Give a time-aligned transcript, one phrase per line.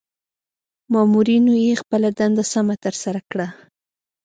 [0.91, 3.47] مامورنیو خپله دنده سمه ترسره کړه.